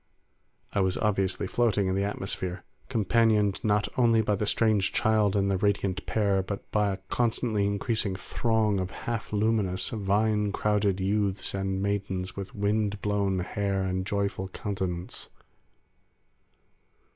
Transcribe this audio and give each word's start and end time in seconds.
I 0.73 0.79
was 0.79 0.97
obviously 0.97 1.45
floating 1.45 1.85
in 1.85 1.93
the 1.93 2.03
atmosphere; 2.05 2.63
companioned 2.89 3.63
not 3.63 3.87
only 3.99 4.23
by 4.23 4.33
the 4.33 4.47
strange 4.47 4.91
child 4.93 5.35
and 5.35 5.51
the 5.51 5.59
radiant 5.59 6.03
pair, 6.07 6.41
but 6.41 6.71
by 6.71 6.91
a 6.91 6.97
constantly 7.09 7.67
increasing 7.67 8.15
throng 8.15 8.79
of 8.79 8.89
half 8.89 9.31
luminous, 9.31 9.89
vine 9.91 10.51
crowned 10.53 10.99
youths 10.99 11.53
and 11.53 11.83
maidens 11.83 12.35
with 12.35 12.55
wind 12.55 12.99
blown 13.03 13.41
hair 13.41 13.83
and 13.83 14.07
joyful 14.07 14.47
countenance. 14.47 15.29